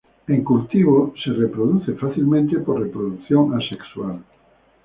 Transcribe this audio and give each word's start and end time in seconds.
En 0.29 0.43
cultivo 0.43 1.13
se 1.23 1.29
reproduce 1.31 1.93
fácilmente 1.93 2.57
por 2.57 2.79
reproducción 2.79 3.53
asexual. 3.53 4.19